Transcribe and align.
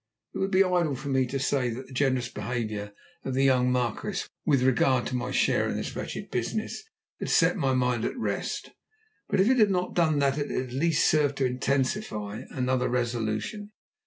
It 0.33 0.39
would 0.39 0.49
be 0.49 0.63
idle 0.63 0.95
for 0.95 1.09
me 1.09 1.27
to 1.27 1.37
say 1.37 1.69
that 1.69 1.85
the 1.85 1.93
generous 1.93 2.27
behaviour 2.27 2.91
of 3.23 3.35
the 3.35 3.43
young 3.43 3.71
Marquis 3.71 4.23
with 4.47 4.63
regard 4.63 5.05
to 5.05 5.15
my 5.15 5.29
share 5.29 5.69
in 5.69 5.77
this 5.77 5.95
wretched 5.95 6.31
business 6.31 6.81
had 7.19 7.29
set 7.29 7.55
my 7.55 7.73
mind 7.75 8.03
at 8.05 8.17
rest. 8.17 8.71
But 9.29 9.39
if 9.39 9.47
it 9.47 9.59
had 9.59 9.69
not 9.69 9.93
done 9.93 10.17
that 10.17 10.39
it 10.39 10.49
had 10.49 10.59
at 10.69 10.73
least 10.73 11.07
served 11.07 11.37
to 11.37 11.45
intensify 11.45 12.45
another 12.49 12.89
resolution. 12.89 13.73